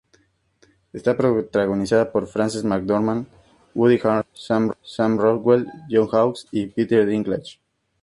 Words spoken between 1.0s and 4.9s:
protagonizada por Frances McDormand, Woody Harrelson,